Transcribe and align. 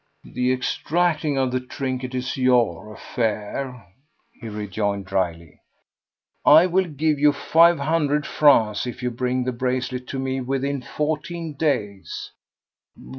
"The 0.25 0.51
extracting 0.51 1.37
of 1.37 1.51
the 1.51 1.59
trinket 1.59 2.15
is 2.15 2.35
your 2.35 2.91
affair," 2.91 3.85
he 4.31 4.49
rejoined 4.49 5.05
dryly. 5.05 5.61
"I 6.43 6.65
will 6.65 6.85
give 6.85 7.19
you 7.19 7.31
five 7.31 7.77
hundred 7.77 8.25
francs 8.25 8.87
if 8.87 9.03
you 9.03 9.11
bring 9.11 9.43
the 9.43 9.51
bracelet 9.51 10.07
to 10.07 10.17
me 10.17 10.41
within 10.41 10.81
fourteen 10.81 11.53
days." 11.53 12.31